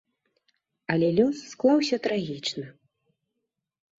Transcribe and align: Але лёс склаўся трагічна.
Але 0.93 1.09
лёс 1.19 1.37
склаўся 1.51 1.95
трагічна. 2.09 2.65